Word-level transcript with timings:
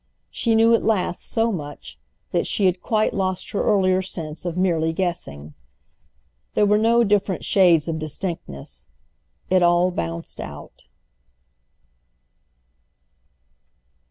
She 0.31 0.55
knew 0.55 0.73
at 0.73 0.81
last 0.83 1.23
so 1.23 1.51
much 1.51 1.99
that 2.31 2.47
she 2.47 2.65
had 2.65 2.81
quite 2.81 3.13
lost 3.13 3.51
her 3.51 3.61
earlier 3.61 4.01
sense 4.01 4.45
of 4.45 4.57
merely 4.57 4.93
guessing. 4.93 5.53
There 6.55 6.65
were 6.65 6.79
no 6.79 7.03
different 7.03 7.45
shades 7.45 7.87
of 7.87 7.99
distinctness—it 7.99 9.61
all 9.61 9.91
bounced 9.91 10.39
out. 10.41 10.85